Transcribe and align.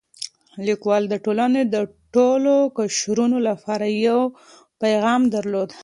لیکوال 0.67 1.03
د 1.09 1.15
ټولنې 1.25 1.61
د 1.73 1.75
ټولو 2.13 2.53
قشرونو 2.77 3.37
لپاره 3.47 3.85
یو 4.07 4.21
پیغام 4.81 5.21
درلود. 5.35 5.69